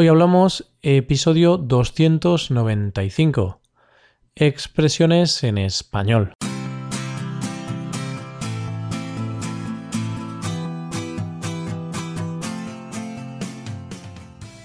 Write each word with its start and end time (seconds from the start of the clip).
Hoy 0.00 0.06
hablamos 0.06 0.70
episodio 0.82 1.56
295. 1.56 3.60
Expresiones 4.36 5.42
en 5.42 5.58
español. 5.58 6.34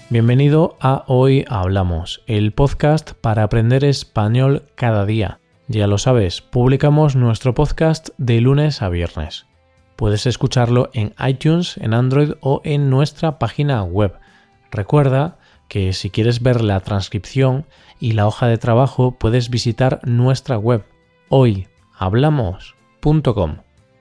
Bienvenido 0.08 0.76
a 0.80 1.02
Hoy 1.08 1.44
Hablamos, 1.48 2.22
el 2.28 2.52
podcast 2.52 3.14
para 3.14 3.42
aprender 3.42 3.84
español 3.84 4.62
cada 4.76 5.04
día. 5.04 5.40
Ya 5.66 5.88
lo 5.88 5.98
sabes, 5.98 6.42
publicamos 6.42 7.16
nuestro 7.16 7.54
podcast 7.54 8.10
de 8.18 8.40
lunes 8.40 8.82
a 8.82 8.88
viernes. 8.88 9.46
Puedes 9.96 10.26
escucharlo 10.26 10.90
en 10.92 11.12
iTunes, 11.26 11.76
en 11.78 11.92
Android 11.92 12.34
o 12.40 12.60
en 12.62 12.88
nuestra 12.88 13.40
página 13.40 13.82
web 13.82 14.16
Recuerda 14.74 15.38
que 15.68 15.92
si 15.92 16.10
quieres 16.10 16.42
ver 16.42 16.60
la 16.60 16.80
transcripción 16.80 17.64
y 18.00 18.10
la 18.12 18.26
hoja 18.26 18.48
de 18.48 18.58
trabajo 18.58 19.12
puedes 19.12 19.48
visitar 19.48 20.00
nuestra 20.02 20.58
web 20.58 20.84
hoyhablamos.com 21.28 23.58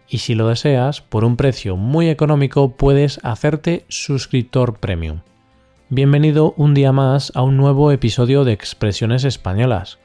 y 0.09 0.17
si 0.17 0.33
lo 0.33 0.47
deseas, 0.47 1.01
por 1.01 1.25
un 1.25 1.37
precio 1.37 1.77
muy 1.77 2.09
económico 2.09 2.75
puedes 2.75 3.23
hacerte 3.23 3.85
suscriptor 3.87 4.79
premium. 4.79 5.19
Bienvenido 5.89 6.55
un 6.57 6.73
día 6.73 6.91
más 6.91 7.31
a 7.35 7.43
un 7.43 7.55
nuevo 7.55 7.91
episodio 7.91 8.43
de 8.43 8.53
Expresiones 8.53 9.25
Españolas. 9.25 9.99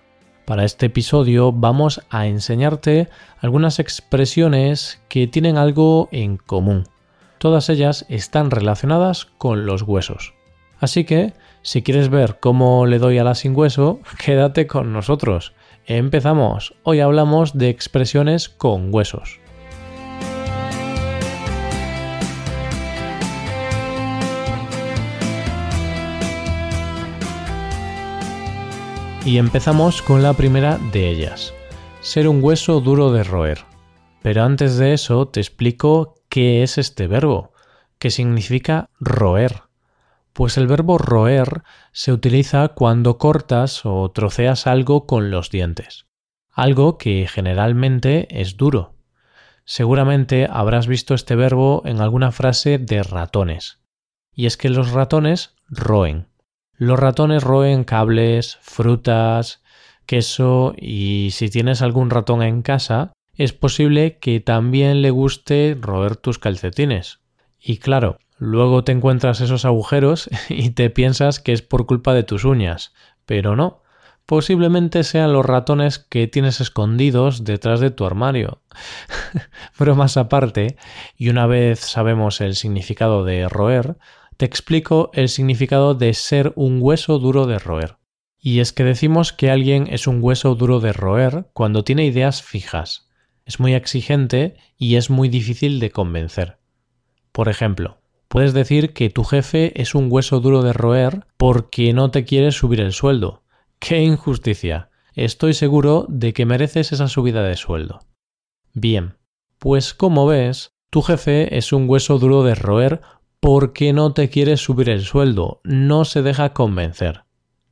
Para 0.45 0.67
este 0.67 0.85
episodio 0.87 1.51
vamos 1.51 2.03
a 2.11 2.27
enseñarte 2.27 3.09
algunas 3.41 3.79
expresiones 3.79 5.01
que 5.09 5.29
tienen 5.29 5.57
algo 5.57 6.11
en 6.13 6.37
común. 6.37 6.85
Todas 7.39 7.71
ellas 7.71 8.05
están 8.11 8.51
relacionadas 8.51 9.25
con 9.39 9.65
los 9.65 9.81
huesos. 9.81 10.35
Así 10.81 11.05
que, 11.05 11.33
si 11.63 11.83
quieres 11.83 12.09
ver 12.09 12.39
cómo 12.41 12.87
le 12.87 12.99
doy 12.99 13.19
a 13.19 13.25
la 13.25 13.35
sin 13.35 13.57
hueso, 13.57 14.01
quédate 14.25 14.67
con 14.67 14.93
nosotros. 14.93 15.55
Empezamos. 15.87 16.75
Hoy 16.83 17.01
hablamos 17.01 17.57
de 17.57 17.69
expresiones 17.69 18.49
con 18.49 18.95
huesos. 18.95 19.41
Y 29.25 29.37
empezamos 29.37 30.01
con 30.01 30.23
la 30.23 30.33
primera 30.33 30.79
de 30.91 31.11
ellas, 31.11 31.53
ser 32.01 32.29
un 32.29 32.43
hueso 32.43 32.81
duro 32.81 33.13
de 33.13 33.25
roer. 33.25 33.59
Pero 34.23 34.43
antes 34.43 34.79
de 34.79 34.95
eso 34.95 35.29
te 35.29 35.41
explico 35.41 36.15
qué 36.31 36.63
es 36.63 36.79
este 36.79 37.07
verbo, 37.07 37.53
que 37.99 38.11
significa 38.11 38.89
roer. 39.01 39.68
Pues 40.33 40.57
el 40.57 40.67
verbo 40.67 40.99
roer 40.99 41.63
se 41.93 42.13
utiliza 42.13 42.69
cuando 42.69 43.19
cortas 43.19 43.85
o 43.85 44.11
troceas 44.11 44.67
algo 44.67 45.07
con 45.07 45.31
los 45.31 45.51
dientes, 45.51 46.07
algo 46.51 46.99
que 46.99 47.27
generalmente 47.29 48.29
es 48.41 48.57
duro. 48.57 48.95
Seguramente 49.65 50.49
habrás 50.51 50.87
visto 50.87 51.15
este 51.15 51.37
verbo 51.37 51.83
en 51.85 52.01
alguna 52.01 52.33
frase 52.33 52.79
de 52.79 53.03
ratones. 53.03 53.81
Y 54.33 54.47
es 54.47 54.57
que 54.57 54.71
los 54.71 54.93
ratones 54.93 55.57
roen. 55.69 56.29
Los 56.73 56.99
ratones 56.99 57.43
roen 57.43 57.85
cables, 57.85 58.59
frutas, 58.63 59.63
queso 60.07 60.75
y 60.77 61.31
si 61.33 61.51
tienes 61.51 61.83
algún 61.83 62.09
ratón 62.09 62.43
en 62.43 62.63
casa, 62.63 63.13
es 63.35 63.53
posible 63.53 64.19
que 64.19 64.41
también 64.41 65.03
le 65.03 65.11
guste 65.11 65.77
roer 65.79 66.17
tus 66.17 66.39
calcetines. 66.39 67.21
Y 67.61 67.79
claro, 67.79 68.19
Luego 68.39 68.85
te 68.85 68.93
encuentras 68.93 69.41
esos 69.41 69.65
agujeros 69.65 70.31
y 70.49 70.71
te 70.71 70.91
piensas 70.91 71.41
que 71.41 71.53
es 71.53 71.63
por 71.63 71.87
culpa 71.87 72.15
de 72.15 72.23
tus 72.23 72.45
uñas, 72.45 72.95
pero 73.27 73.57
no. 73.57 73.83
Posiblemente 74.27 75.05
sean 75.05 75.33
los 75.33 75.45
ratones 75.45 75.99
que 75.99 76.27
tienes 76.27 76.61
escondidos 76.61 77.45
detrás 77.45 77.81
de 77.81 77.91
tu 77.91 78.05
armario. 78.05 78.61
más 79.97 80.17
aparte, 80.19 80.77
y 81.17 81.31
una 81.31 81.47
vez 81.47 81.81
sabemos 81.81 82.43
el 82.43 82.55
significado 82.55 83.25
de 83.25 83.49
roer, 83.49 83.97
te 84.37 84.45
explico 84.45 85.11
el 85.15 85.31
significado 85.31 85.95
de 85.95 86.13
ser 86.15 86.53
un 86.57 86.79
hueso 86.81 87.19
duro 87.19 87.47
de 87.47 87.59
roer. 87.59 87.97
Y 88.39 88.61
es 88.61 88.73
que 88.73 88.85
decimos 88.85 89.33
que 89.33 89.51
alguien 89.51 89.89
es 89.91 90.07
un 90.07 90.23
hueso 90.23 90.55
duro 90.55 90.79
de 90.79 90.93
roer 90.93 91.49
cuando 91.55 91.83
tiene 91.83 92.05
ideas 92.05 92.43
fijas. 92.43 93.09
Es 93.47 93.59
muy 93.59 93.75
exigente 93.75 94.57
y 94.77 94.97
es 94.97 95.11
muy 95.11 95.29
difícil 95.29 95.81
de 95.81 95.91
convencer. 95.91 96.59
Por 97.33 97.49
ejemplo, 97.49 97.98
Puedes 98.29 98.53
decir 98.53 98.93
que 98.93 99.09
tu 99.09 99.25
jefe 99.25 99.81
es 99.81 99.95
un 99.95 100.09
hueso 100.11 100.41
duro 100.41 100.63
de 100.63 100.75
roer 100.75 101.27
porque 101.39 101.93
no 101.95 102.11
te 102.11 102.25
quiere 102.25 102.53
subir 102.53 102.81
el 102.81 102.93
sueldo. 102.93 103.43
¡Qué 103.79 104.03
injusticia! 104.03 104.91
Estoy 105.15 105.55
seguro 105.55 106.07
de 106.09 106.33
que 106.33 106.47
mereces 106.47 106.93
esa 106.93 107.09
subida 107.09 107.43
de 107.43 107.57
sueldo. 107.57 108.01
Bien, 108.75 109.17
pues 109.59 109.95
como 109.95 110.27
ves, 110.27 110.73
tu 110.91 111.03
jefe 111.03 111.57
es 111.57 111.73
un 111.73 111.89
hueso 111.89 112.19
duro 112.19 112.45
de 112.45 112.55
roer 112.55 113.01
porque 113.41 113.93
no 113.93 114.13
te 114.13 114.29
quiere 114.29 114.57
subir 114.57 114.91
el 114.91 115.05
sueldo, 115.05 115.61
no 115.65 116.05
se 116.05 116.23
deja 116.23 116.53
convencer. 116.53 117.25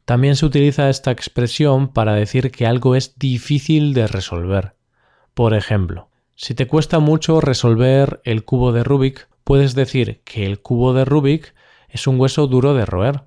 También 0.05 0.37
se 0.37 0.47
utiliza 0.47 0.89
esta 0.89 1.11
expresión 1.11 1.89
para 1.89 2.15
decir 2.15 2.51
que 2.51 2.67
algo 2.67 2.95
es 2.95 3.19
difícil 3.19 3.93
de 3.93 4.07
resolver. 4.07 4.77
Por 5.35 5.53
ejemplo, 5.53 6.09
si 6.35 6.55
te 6.55 6.67
cuesta 6.67 6.99
mucho 6.99 7.41
resolver 7.41 8.21
el 8.25 8.45
cubo 8.45 8.73
de 8.73 8.85
Rubik, 8.85 9.29
puedes 9.47 9.77
decir 9.77 10.23
que 10.25 10.45
el 10.45 10.61
cubo 10.61 10.93
de 10.93 11.05
Rubik 11.05 11.55
es 11.89 12.09
un 12.09 12.19
hueso 12.19 12.49
duro 12.49 12.75
de 12.75 12.85
roer. 12.85 13.23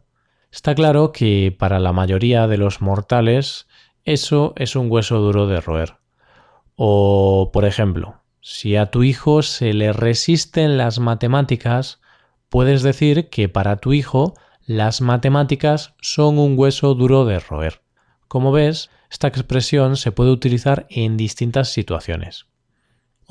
Está 0.51 0.75
claro 0.75 1.13
que 1.13 1.55
para 1.57 1.79
la 1.79 1.93
mayoría 1.93 2.45
de 2.45 2.57
los 2.57 2.81
mortales 2.81 3.69
eso 4.03 4.51
es 4.57 4.75
un 4.75 4.91
hueso 4.91 5.19
duro 5.19 5.47
de 5.47 5.61
roer. 5.61 5.95
O, 6.75 7.51
por 7.53 7.63
ejemplo, 7.63 8.21
si 8.41 8.75
a 8.75 8.87
tu 8.87 9.03
hijo 9.03 9.43
se 9.43 9.71
le 9.73 9.93
resisten 9.93 10.77
las 10.77 10.99
matemáticas, 10.99 12.01
puedes 12.49 12.83
decir 12.83 13.29
que 13.29 13.47
para 13.47 13.77
tu 13.77 13.93
hijo 13.93 14.33
las 14.65 14.99
matemáticas 14.99 15.93
son 16.01 16.37
un 16.37 16.59
hueso 16.59 16.95
duro 16.95 17.23
de 17.23 17.39
roer. 17.39 17.81
Como 18.27 18.51
ves, 18.51 18.89
esta 19.09 19.29
expresión 19.29 19.95
se 19.95 20.11
puede 20.11 20.31
utilizar 20.31 20.85
en 20.89 21.15
distintas 21.15 21.71
situaciones. 21.71 22.49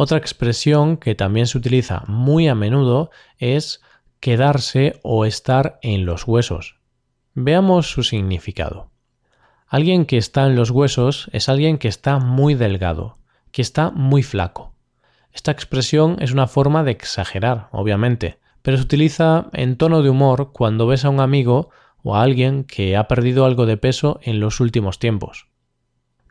Otra 0.00 0.16
expresión 0.16 0.96
que 0.96 1.16
también 1.16 1.48
se 1.48 1.58
utiliza 1.58 2.04
muy 2.06 2.46
a 2.46 2.54
menudo 2.54 3.10
es 3.36 3.82
quedarse 4.20 5.00
o 5.02 5.24
estar 5.24 5.80
en 5.82 6.06
los 6.06 6.24
huesos. 6.24 6.78
Veamos 7.34 7.90
su 7.90 8.04
significado. 8.04 8.92
Alguien 9.66 10.06
que 10.06 10.16
está 10.16 10.46
en 10.46 10.54
los 10.54 10.70
huesos 10.70 11.28
es 11.32 11.48
alguien 11.48 11.78
que 11.78 11.88
está 11.88 12.20
muy 12.20 12.54
delgado, 12.54 13.18
que 13.50 13.60
está 13.60 13.90
muy 13.90 14.22
flaco. 14.22 14.72
Esta 15.32 15.50
expresión 15.50 16.16
es 16.20 16.30
una 16.30 16.46
forma 16.46 16.84
de 16.84 16.92
exagerar, 16.92 17.66
obviamente, 17.72 18.38
pero 18.62 18.76
se 18.76 18.84
utiliza 18.84 19.46
en 19.52 19.76
tono 19.76 20.02
de 20.02 20.10
humor 20.10 20.52
cuando 20.52 20.86
ves 20.86 21.04
a 21.04 21.10
un 21.10 21.18
amigo 21.18 21.70
o 22.04 22.14
a 22.14 22.22
alguien 22.22 22.62
que 22.62 22.96
ha 22.96 23.08
perdido 23.08 23.44
algo 23.44 23.66
de 23.66 23.76
peso 23.76 24.20
en 24.22 24.38
los 24.38 24.60
últimos 24.60 25.00
tiempos. 25.00 25.48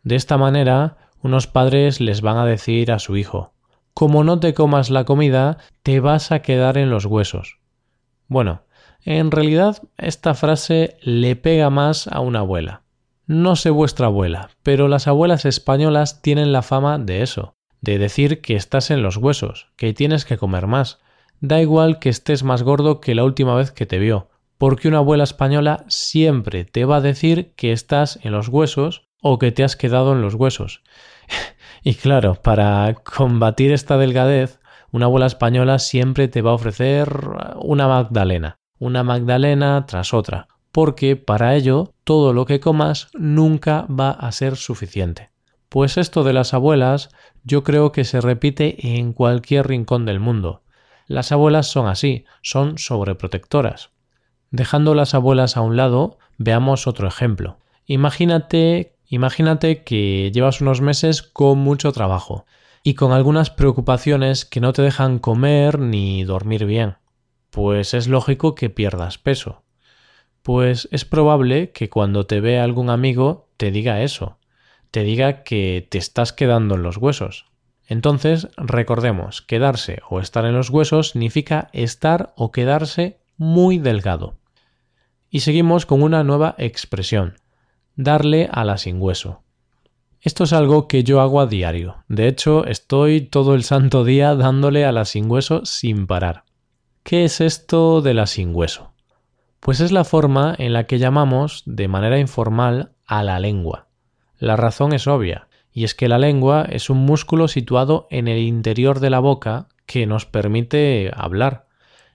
De 0.04 0.16
esta 0.16 0.38
manera, 0.38 0.96
unos 1.22 1.48
padres 1.48 2.00
les 2.00 2.22
van 2.22 2.38
a 2.38 2.46
decir 2.46 2.94
a 2.94 3.00
su 3.00 3.18
hijo 3.18 3.52
como 3.98 4.24
no 4.24 4.40
te 4.40 4.54
comas 4.54 4.92
la 4.92 5.06
comida, 5.06 5.58
te 5.82 6.00
vas 6.00 6.32
a 6.32 6.44
quedar 6.44 6.78
en 6.78 6.92
los 6.92 7.06
huesos. 7.06 7.58
Bueno, 8.28 8.62
en 9.04 9.32
realidad 9.32 9.82
esta 9.98 10.36
frase 10.36 10.98
le 11.02 11.36
pega 11.36 11.72
más 11.72 12.08
a 12.08 12.20
una 12.20 12.42
abuela. 12.42 12.84
No 13.26 13.56
sé 13.56 13.72
vuestra 13.72 14.06
abuela, 14.06 14.52
pero 14.62 14.88
las 14.88 15.08
abuelas 15.08 15.46
españolas 15.46 16.22
tienen 16.22 16.52
la 16.52 16.62
fama 16.62 17.00
de 17.00 17.24
eso, 17.24 17.56
de 17.82 17.98
decir 17.98 18.40
que 18.42 18.56
estás 18.56 18.92
en 18.92 19.02
los 19.02 19.18
huesos, 19.18 19.72
que 19.78 19.96
tienes 19.96 20.26
que 20.26 20.38
comer 20.38 20.68
más. 20.68 21.00
Da 21.40 21.60
igual 21.60 21.98
que 21.98 22.10
estés 22.10 22.44
más 22.44 22.62
gordo 22.62 23.02
que 23.02 23.16
la 23.16 23.24
última 23.24 23.56
vez 23.56 23.72
que 23.72 23.88
te 23.88 23.98
vio, 23.98 24.30
porque 24.60 24.88
una 24.88 25.00
abuela 25.00 25.24
española 25.24 25.86
siempre 25.88 26.66
te 26.66 26.86
va 26.86 26.98
a 26.98 27.02
decir 27.02 27.56
que 27.56 27.72
estás 27.72 28.20
en 28.22 28.32
los 28.32 28.48
huesos 28.48 29.08
o 29.24 29.40
que 29.40 29.52
te 29.52 29.64
has 29.64 29.76
quedado 29.76 30.14
en 30.14 30.22
los 30.22 30.36
huesos. 30.36 30.84
Y 31.84 31.96
claro, 31.96 32.36
para 32.36 32.94
combatir 32.96 33.72
esta 33.72 33.98
delgadez, 33.98 34.60
una 34.92 35.06
abuela 35.06 35.26
española 35.26 35.80
siempre 35.80 36.28
te 36.28 36.42
va 36.42 36.52
a 36.52 36.56
ofrecer 36.56 37.10
una 37.62 37.88
magdalena, 37.88 38.58
una 38.80 39.04
magdalena 39.04 39.86
tras 39.86 40.14
otra, 40.14 40.48
porque 40.72 41.16
para 41.16 41.56
ello 41.56 41.94
todo 42.04 42.34
lo 42.34 42.46
que 42.46 42.60
comas 42.60 43.10
nunca 43.14 43.86
va 43.88 44.12
a 44.12 44.32
ser 44.32 44.56
suficiente. 44.56 45.32
Pues 45.70 45.98
esto 45.98 46.24
de 46.24 46.34
las 46.34 46.54
abuelas 46.54 47.10
yo 47.44 47.64
creo 47.64 47.92
que 47.92 48.06
se 48.06 48.22
repite 48.22 48.98
en 48.98 49.14
cualquier 49.14 49.68
rincón 49.68 50.06
del 50.06 50.20
mundo. 50.20 50.64
Las 51.08 51.32
abuelas 51.32 51.68
son 51.68 51.88
así, 51.88 52.26
son 52.42 52.78
sobreprotectoras. 52.78 53.92
Dejando 54.52 54.96
las 54.96 55.14
abuelas 55.14 55.58
a 55.58 55.62
un 55.62 55.76
lado, 55.76 56.18
veamos 56.38 56.88
otro 56.88 57.08
ejemplo. 57.08 57.58
Imagínate 57.86 58.97
Imagínate 59.10 59.84
que 59.84 60.32
llevas 60.34 60.60
unos 60.60 60.82
meses 60.82 61.22
con 61.22 61.60
mucho 61.60 61.92
trabajo 61.94 62.46
y 62.84 62.96
con 62.96 63.12
algunas 63.12 63.50
preocupaciones 63.50 64.46
que 64.46 64.60
no 64.60 64.74
te 64.74 64.82
dejan 64.82 65.20
comer 65.20 65.80
ni 65.80 66.24
dormir 66.24 66.66
bien. 66.66 66.98
Pues 67.50 67.94
es 67.94 68.08
lógico 68.08 68.54
que 68.54 68.70
pierdas 68.70 69.18
peso. 69.18 69.64
Pues 70.44 70.90
es 70.92 71.06
probable 71.06 71.72
que 71.72 71.90
cuando 71.90 72.26
te 72.26 72.42
vea 72.42 72.64
algún 72.64 72.90
amigo 72.90 73.50
te 73.58 73.72
diga 73.72 74.02
eso, 74.02 74.40
te 74.92 75.04
diga 75.04 75.44
que 75.44 75.88
te 75.90 75.98
estás 75.98 76.34
quedando 76.34 76.76
en 76.76 76.84
los 76.84 76.98
huesos. 76.98 77.46
Entonces, 77.88 78.50
recordemos, 78.58 79.42
quedarse 79.42 80.02
o 80.10 80.20
estar 80.20 80.46
en 80.46 80.54
los 80.54 80.70
huesos 80.70 81.12
significa 81.12 81.70
estar 81.72 82.34
o 82.36 82.52
quedarse 82.52 83.20
muy 83.38 83.78
delgado. 83.78 84.38
Y 85.30 85.42
seguimos 85.42 85.86
con 85.86 86.02
una 86.02 86.24
nueva 86.24 86.56
expresión, 86.58 87.36
darle 87.98 88.48
a 88.52 88.64
la 88.64 88.78
sin 88.78 89.02
hueso. 89.02 89.44
Esto 90.22 90.46
es 90.46 90.54
algo 90.54 90.88
que 90.88 91.04
yo 91.04 91.20
hago 91.20 91.42
a 91.42 91.48
diario. 91.48 92.04
De 92.08 92.28
hecho, 92.28 92.66
estoy 92.66 93.22
todo 93.22 93.56
el 93.56 93.64
santo 93.64 94.04
día 94.04 94.36
dándole 94.36 94.86
a 94.86 94.92
la 94.92 95.04
sin 95.04 95.30
hueso 95.30 95.66
sin 95.66 96.08
parar. 96.08 96.44
¿Qué 97.04 97.26
es 97.26 97.42
esto 97.42 98.02
de 98.02 98.14
la 98.14 98.28
sin 98.28 98.56
hueso? 98.56 98.94
Pues 99.60 99.80
es 99.80 99.92
la 99.92 100.04
forma 100.04 100.56
en 100.58 100.74
la 100.74 100.86
que 100.86 101.00
llamamos 101.00 101.64
de 101.66 101.88
manera 101.88 102.20
informal 102.20 102.94
a 103.06 103.24
la 103.24 103.40
lengua. 103.40 103.88
La 104.38 104.56
razón 104.56 104.94
es 104.94 105.08
obvia, 105.08 105.48
y 105.72 105.84
es 105.84 105.96
que 105.96 106.08
la 106.08 106.20
lengua 106.20 106.66
es 106.70 106.90
un 106.90 107.00
músculo 107.00 107.48
situado 107.48 108.08
en 108.12 108.28
el 108.28 108.40
interior 108.40 109.00
de 109.00 109.10
la 109.10 109.20
boca 109.20 109.68
que 109.86 110.06
nos 110.06 110.26
permite 110.26 111.12
hablar. 111.16 111.68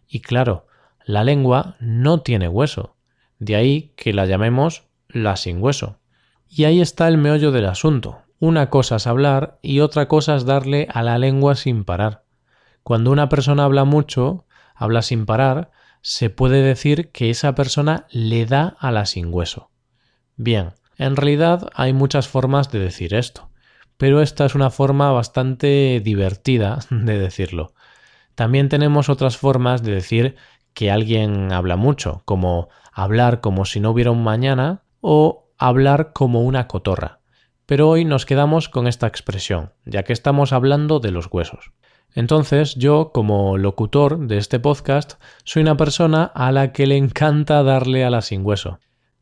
Y 0.07 0.21
claro, 0.21 0.67
la 1.05 1.25
lengua 1.25 1.77
no 1.81 2.21
tiene 2.21 2.49
hueso, 2.49 2.97
de 3.39 3.57
ahí 3.57 3.93
que 3.97 4.13
la 4.13 4.27
llamemos 4.27 4.85
la 5.13 5.37
sin 5.37 5.63
hueso. 5.63 6.01
Y 6.49 6.65
ahí 6.65 6.81
está 6.81 7.09
el 7.09 7.19
meollo 7.19 7.53
del 7.53 7.67
asunto. 7.67 8.23
Una 8.39 8.71
cosa 8.71 8.97
es 8.97 9.07
hablar 9.07 9.59
y 9.63 9.81
otra 9.81 10.09
cosa 10.09 10.35
es 10.35 10.45
darle 10.45 10.89
a 10.93 11.03
la 11.03 11.19
lengua 11.19 11.55
sin 11.55 11.85
parar. 11.85 12.25
Cuando 12.83 13.13
una 13.13 13.29
persona 13.29 13.65
habla 13.65 13.85
mucho, 13.85 14.47
habla 14.75 15.03
sin 15.03 15.27
parar, 15.27 15.71
se 16.01 16.31
puede 16.31 16.63
decir 16.63 17.11
que 17.13 17.31
esa 17.31 17.55
persona 17.55 18.07
le 18.11 18.45
da 18.45 18.77
a 18.81 18.91
la 18.91 19.07
sin 19.07 19.33
hueso. 19.33 19.71
Bien, 20.37 20.73
en 20.99 21.17
realidad 21.17 21.71
hay 21.75 21.93
muchas 21.93 22.29
formas 22.29 22.71
de 22.73 22.81
decir 22.81 23.15
esto, 23.15 23.51
pero 23.97 24.21
esta 24.21 24.45
es 24.45 24.55
una 24.55 24.71
forma 24.71 25.13
bastante 25.13 26.01
divertida 26.03 26.81
de 26.91 27.19
decirlo. 27.19 27.73
También 28.35 28.69
tenemos 28.69 29.09
otras 29.09 29.37
formas 29.37 29.83
de 29.83 29.93
decir 29.93 30.37
que 30.75 30.91
alguien 30.91 31.53
habla 31.53 31.77
mucho, 31.77 32.23
como 32.25 32.69
hablar 32.93 33.41
como 33.41 33.65
si 33.65 33.79
no 33.79 33.91
hubiera 33.91 34.11
un 34.11 34.25
mañana 34.25 34.82
o 35.03 35.51
hablar 35.59 36.13
como 36.15 36.41
una 36.41 36.67
cotorra. 36.67 37.21
Pero 37.67 37.91
hoy 37.91 38.07
nos 38.07 38.25
quedamos 38.25 38.71
con 38.71 38.87
esta 38.87 39.07
expresión, 39.07 39.75
ya 39.85 40.05
que 40.05 40.15
estamos 40.15 40.55
hablando 40.55 41.01
de 41.01 41.11
los 41.11 41.29
huesos. 41.31 41.73
Entonces 42.15 42.75
yo, 42.77 43.11
como 43.13 43.59
locutor 43.59 44.27
de 44.27 44.39
este 44.39 44.61
podcast, 44.61 45.15
soy 45.45 45.63
una 45.63 45.77
persona 45.77 46.25
a 46.25 46.53
la 46.53 46.73
que 46.73 46.87
le 46.87 46.97
encanta 46.97 47.63
darle 47.63 48.05
a 48.05 48.11
la 48.11 48.23
sin 48.23 48.45
hueso. 48.45 48.79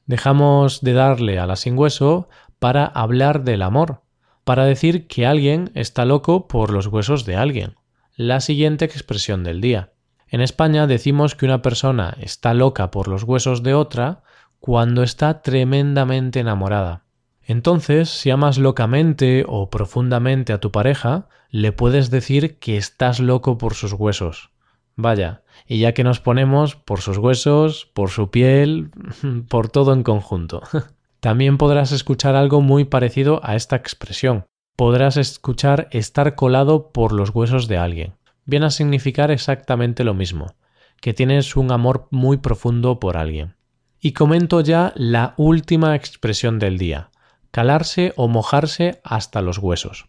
Dejamos 0.07 0.81
de 0.81 0.93
darle 0.93 1.39
a 1.39 1.47
la 1.47 1.57
sin 1.57 1.79
hueso 1.79 2.29
para 2.59 2.85
hablar 2.85 3.45
del 3.45 3.63
amor, 3.63 4.03
para 4.45 4.65
decir 4.65 5.07
que 5.07 5.27
alguien 5.27 5.71
está 5.75 6.05
loco 6.05 6.49
por 6.49 6.73
los 6.73 6.89
huesos 6.89 7.25
de 7.25 7.37
alguien. 7.37 7.77
La 8.17 8.41
siguiente 8.41 8.85
expresión 8.85 9.45
del 9.45 9.61
día. 9.61 9.93
En 10.27 10.41
España 10.41 10.87
decimos 10.87 11.35
que 11.35 11.47
una 11.47 11.63
persona 11.63 12.17
está 12.21 12.55
loca 12.55 12.91
por 12.91 13.09
los 13.09 13.23
huesos 13.23 13.63
de 13.63 13.75
otra 13.75 14.23
cuando 14.61 15.03
está 15.03 15.43
tremendamente 15.43 16.41
enamorada. 16.41 17.05
Entonces, 17.43 18.11
si 18.11 18.31
amas 18.31 18.59
locamente 18.59 19.45
o 19.49 19.71
profundamente 19.71 20.53
a 20.53 20.61
tu 20.61 20.71
pareja, 20.71 21.29
le 21.51 21.73
puedes 21.73 22.11
decir 22.11 22.59
que 22.59 22.77
estás 22.77 23.19
loco 23.19 23.59
por 23.59 23.75
sus 23.75 23.93
huesos. 23.93 24.51
Vaya, 24.95 25.43
y 25.67 25.79
ya 25.79 25.93
que 25.93 26.05
nos 26.05 26.21
ponemos 26.21 26.77
por 26.77 27.01
sus 27.01 27.19
huesos, 27.19 27.91
por 27.95 28.11
su 28.11 28.31
piel, 28.31 28.91
por 29.49 29.69
todo 29.69 29.93
en 29.95 30.03
conjunto. 30.03 30.63
También 31.21 31.59
podrás 31.59 31.93
escuchar 31.93 32.37
algo 32.37 32.61
muy 32.61 32.85
parecido 32.85 33.41
a 33.43 33.57
esta 33.57 33.77
expresión. 33.77 34.45
Podrás 34.77 35.17
escuchar 35.17 35.89
estar 35.91 36.35
colado 36.35 36.93
por 36.93 37.13
los 37.13 37.31
huesos 37.31 37.67
de 37.67 37.79
alguien. 37.79 38.15
Viene 38.45 38.67
a 38.67 38.71
significar 38.71 39.31
exactamente 39.31 40.05
lo 40.05 40.15
mismo, 40.15 40.55
que 41.01 41.15
tienes 41.15 41.57
un 41.57 41.73
amor 41.73 42.09
muy 42.11 42.39
profundo 42.39 43.01
por 43.01 43.17
alguien. 43.17 43.55
Y 44.01 44.13
comento 44.13 44.63
ya 44.63 44.93
la 44.97 45.35
última 45.37 45.95
expresión 45.95 46.59
del 46.59 46.79
día, 46.79 47.11
calarse 47.51 48.15
o 48.17 48.29
mojarse 48.29 49.01
hasta 49.05 49.43
los 49.43 49.59
huesos. 49.59 50.07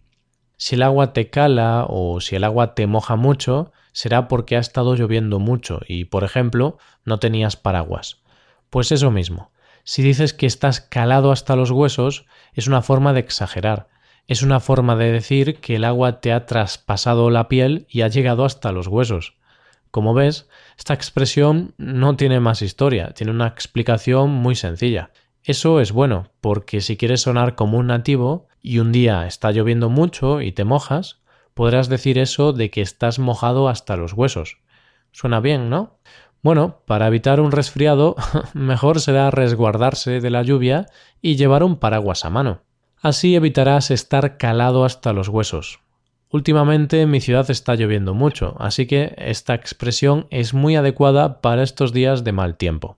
Si 0.56 0.76
el 0.76 0.84
agua 0.84 1.12
te 1.12 1.30
cala 1.30 1.86
o 1.90 2.22
si 2.22 2.36
el 2.36 2.44
agua 2.44 2.74
te 2.74 2.88
moja 2.88 3.16
mucho, 3.16 3.74
será 3.92 4.28
porque 4.28 4.56
ha 4.56 4.60
estado 4.60 4.96
lloviendo 4.96 5.40
mucho 5.40 5.82
y, 5.88 6.06
por 6.06 6.24
ejemplo, 6.24 6.78
no 7.04 7.18
tenías 7.20 7.58
paraguas. 7.58 8.22
Pues 8.70 8.92
eso 8.92 9.12
mismo. 9.12 9.52
Si 9.84 10.04
dices 10.04 10.34
que 10.34 10.46
estás 10.46 10.80
calado 10.80 11.32
hasta 11.32 11.56
los 11.56 11.72
huesos, 11.72 12.26
es 12.54 12.68
una 12.68 12.82
forma 12.82 13.12
de 13.12 13.20
exagerar. 13.20 13.90
Es 14.28 14.44
una 14.44 14.60
forma 14.60 14.96
de 14.96 15.12
decir 15.12 15.60
que 15.60 15.76
el 15.76 15.84
agua 15.84 16.22
te 16.22 16.32
ha 16.32 16.46
traspasado 16.46 17.30
la 17.30 17.50
piel 17.50 17.88
y 17.90 18.02
ha 18.02 18.08
llegado 18.08 18.46
hasta 18.46 18.72
los 18.72 18.88
huesos. 18.88 19.36
Como 19.92 20.14
ves, 20.14 20.48
esta 20.78 20.94
expresión 20.94 21.74
no 21.78 22.16
tiene 22.16 22.40
más 22.40 22.62
historia, 22.62 23.12
tiene 23.14 23.32
una 23.32 23.48
explicación 23.48 24.32
muy 24.32 24.56
sencilla. 24.56 25.12
Eso 25.44 25.82
es 25.82 25.92
bueno, 25.92 26.32
porque 26.40 26.82
si 26.82 26.96
quieres 26.96 27.22
sonar 27.22 27.56
como 27.56 27.78
un 27.78 27.88
nativo 27.88 28.48
y 28.62 28.80
un 28.80 28.92
día 28.92 29.28
está 29.28 29.52
lloviendo 29.52 29.90
mucho 29.90 30.42
y 30.42 30.54
te 30.54 30.64
mojas, 30.64 31.22
podrás 31.54 31.90
decir 31.90 32.18
eso 32.18 32.54
de 32.54 32.70
que 32.70 32.82
estás 32.82 33.20
mojado 33.20 33.68
hasta 33.68 33.98
los 33.98 34.14
huesos. 34.14 34.60
Suena 35.12 35.42
bien, 35.42 35.70
¿no? 35.70 36.00
Bueno, 36.42 36.82
para 36.86 37.08
evitar 37.08 37.42
un 37.42 37.52
resfriado, 37.52 38.16
mejor 38.54 39.02
será 39.02 39.30
resguardarse 39.30 40.22
de 40.22 40.30
la 40.30 40.42
lluvia 40.42 40.86
y 41.22 41.36
llevar 41.36 41.64
un 41.64 41.78
paraguas 41.78 42.24
a 42.24 42.30
mano. 42.30 42.62
Así 43.02 43.36
evitarás 43.36 43.92
estar 43.92 44.38
calado 44.38 44.86
hasta 44.86 45.12
los 45.12 45.28
huesos. 45.28 45.80
Últimamente 46.32 47.02
en 47.02 47.12
mi 47.12 47.20
ciudad 47.20 47.52
está 47.52 47.76
lloviendo 47.76 48.14
mucho, 48.14 48.56
así 48.58 48.88
que 48.88 49.14
esta 49.18 49.54
expresión 49.54 50.28
es 50.30 50.54
muy 50.54 50.78
adecuada 50.78 51.42
para 51.42 51.62
estos 51.62 51.92
días 51.92 52.24
de 52.24 52.32
mal 52.32 52.56
tiempo. 52.56 52.98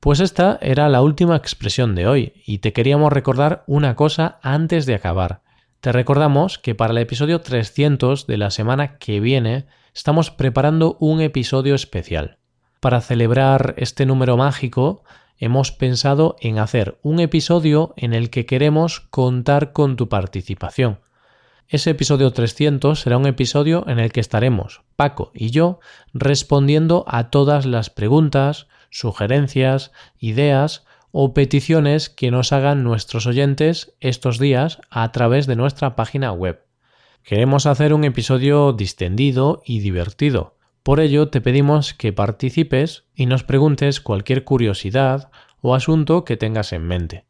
Pues 0.00 0.20
esta 0.20 0.58
era 0.62 0.88
la 0.88 1.02
última 1.02 1.36
expresión 1.36 1.94
de 1.94 2.06
hoy, 2.06 2.32
y 2.46 2.58
te 2.58 2.72
queríamos 2.72 3.12
recordar 3.12 3.62
una 3.66 3.94
cosa 3.94 4.38
antes 4.42 4.86
de 4.86 4.94
acabar. 4.94 5.42
Te 5.80 5.92
recordamos 5.92 6.58
que 6.58 6.74
para 6.74 6.92
el 6.92 6.98
episodio 6.98 7.42
300 7.42 8.26
de 8.26 8.38
la 8.38 8.50
semana 8.50 8.96
que 8.96 9.20
viene 9.20 9.66
estamos 9.92 10.30
preparando 10.30 10.96
un 10.98 11.20
episodio 11.20 11.74
especial. 11.74 12.38
Para 12.80 13.02
celebrar 13.02 13.74
este 13.76 14.06
número 14.06 14.38
mágico, 14.38 15.04
hemos 15.36 15.72
pensado 15.72 16.36
en 16.40 16.58
hacer 16.58 16.98
un 17.02 17.20
episodio 17.20 17.92
en 17.98 18.14
el 18.14 18.30
que 18.30 18.46
queremos 18.46 19.00
contar 19.00 19.72
con 19.72 19.96
tu 19.96 20.08
participación. 20.08 21.00
Ese 21.68 21.90
episodio 21.90 22.30
300 22.30 23.00
será 23.00 23.18
un 23.18 23.26
episodio 23.26 23.84
en 23.88 23.98
el 23.98 24.12
que 24.12 24.20
estaremos, 24.20 24.82
Paco 24.94 25.32
y 25.34 25.50
yo, 25.50 25.80
respondiendo 26.14 27.04
a 27.08 27.28
todas 27.28 27.66
las 27.66 27.90
preguntas, 27.90 28.68
sugerencias, 28.90 29.90
ideas 30.20 30.84
o 31.10 31.34
peticiones 31.34 32.08
que 32.08 32.30
nos 32.30 32.52
hagan 32.52 32.84
nuestros 32.84 33.26
oyentes 33.26 33.96
estos 33.98 34.38
días 34.38 34.80
a 34.90 35.10
través 35.10 35.48
de 35.48 35.56
nuestra 35.56 35.96
página 35.96 36.30
web. 36.30 36.64
Queremos 37.24 37.66
hacer 37.66 37.94
un 37.94 38.04
episodio 38.04 38.72
distendido 38.72 39.60
y 39.66 39.80
divertido. 39.80 40.58
Por 40.84 41.00
ello 41.00 41.30
te 41.30 41.40
pedimos 41.40 41.94
que 41.94 42.12
participes 42.12 43.06
y 43.12 43.26
nos 43.26 43.42
preguntes 43.42 44.00
cualquier 44.00 44.44
curiosidad 44.44 45.32
o 45.62 45.74
asunto 45.74 46.24
que 46.24 46.36
tengas 46.36 46.72
en 46.72 46.86
mente, 46.86 47.24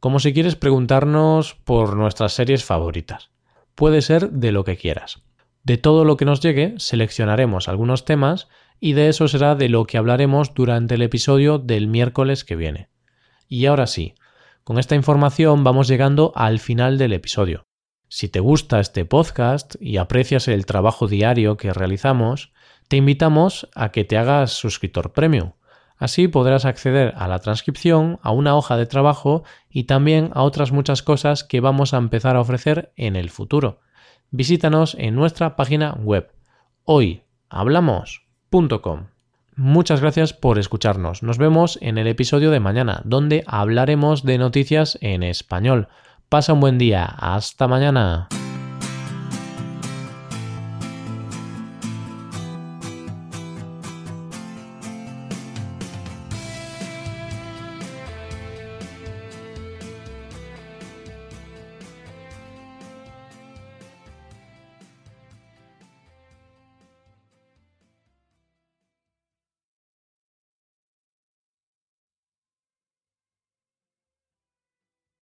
como 0.00 0.18
si 0.18 0.32
quieres 0.32 0.56
preguntarnos 0.56 1.54
por 1.54 1.96
nuestras 1.96 2.32
series 2.32 2.64
favoritas 2.64 3.30
puede 3.76 4.02
ser 4.02 4.30
de 4.30 4.50
lo 4.50 4.64
que 4.64 4.76
quieras. 4.76 5.22
De 5.62 5.76
todo 5.76 6.04
lo 6.04 6.16
que 6.16 6.24
nos 6.24 6.40
llegue, 6.40 6.74
seleccionaremos 6.78 7.68
algunos 7.68 8.04
temas 8.04 8.48
y 8.80 8.94
de 8.94 9.08
eso 9.08 9.28
será 9.28 9.54
de 9.54 9.68
lo 9.68 9.84
que 9.84 9.98
hablaremos 9.98 10.54
durante 10.54 10.96
el 10.96 11.02
episodio 11.02 11.58
del 11.58 11.86
miércoles 11.86 12.44
que 12.44 12.56
viene. 12.56 12.88
Y 13.48 13.66
ahora 13.66 13.86
sí, 13.86 14.14
con 14.64 14.78
esta 14.78 14.96
información 14.96 15.62
vamos 15.62 15.86
llegando 15.86 16.32
al 16.34 16.58
final 16.58 16.98
del 16.98 17.12
episodio. 17.12 17.62
Si 18.08 18.28
te 18.28 18.40
gusta 18.40 18.80
este 18.80 19.04
podcast 19.04 19.74
y 19.80 19.96
aprecias 19.96 20.48
el 20.48 20.66
trabajo 20.66 21.08
diario 21.08 21.56
que 21.56 21.72
realizamos, 21.72 22.52
te 22.88 22.96
invitamos 22.96 23.68
a 23.74 23.90
que 23.90 24.04
te 24.04 24.16
hagas 24.16 24.52
suscriptor 24.52 25.12
premium 25.12 25.52
Así 25.98 26.28
podrás 26.28 26.64
acceder 26.64 27.12
a 27.16 27.28
la 27.28 27.38
transcripción, 27.38 28.18
a 28.22 28.30
una 28.30 28.56
hoja 28.56 28.76
de 28.76 28.86
trabajo 28.86 29.44
y 29.70 29.84
también 29.84 30.30
a 30.34 30.42
otras 30.42 30.72
muchas 30.72 31.02
cosas 31.02 31.44
que 31.44 31.60
vamos 31.60 31.94
a 31.94 31.98
empezar 31.98 32.36
a 32.36 32.40
ofrecer 32.40 32.92
en 32.96 33.16
el 33.16 33.30
futuro. 33.30 33.80
Visítanos 34.30 34.96
en 34.98 35.14
nuestra 35.14 35.56
página 35.56 35.94
web 35.94 36.30
hoyhablamos.com. 36.84 39.06
Muchas 39.56 40.02
gracias 40.02 40.34
por 40.34 40.58
escucharnos. 40.58 41.22
Nos 41.22 41.38
vemos 41.38 41.78
en 41.80 41.96
el 41.96 42.08
episodio 42.08 42.50
de 42.50 42.60
mañana, 42.60 43.00
donde 43.04 43.42
hablaremos 43.46 44.22
de 44.22 44.36
noticias 44.36 44.98
en 45.00 45.22
español. 45.22 45.88
Pasa 46.28 46.52
un 46.52 46.60
buen 46.60 46.76
día. 46.76 47.06
Hasta 47.06 47.66
mañana. 47.66 48.28